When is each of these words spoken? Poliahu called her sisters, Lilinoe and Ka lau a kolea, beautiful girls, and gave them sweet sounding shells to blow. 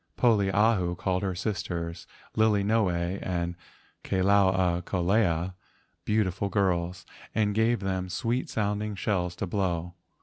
Poliahu 0.17 0.97
called 0.97 1.21
her 1.21 1.35
sisters, 1.35 2.07
Lilinoe 2.35 3.19
and 3.21 3.55
Ka 4.03 4.15
lau 4.15 4.49
a 4.49 4.81
kolea, 4.81 5.53
beautiful 6.05 6.49
girls, 6.49 7.05
and 7.35 7.53
gave 7.53 7.81
them 7.81 8.09
sweet 8.09 8.49
sounding 8.49 8.95
shells 8.95 9.35
to 9.35 9.45
blow. 9.45 9.93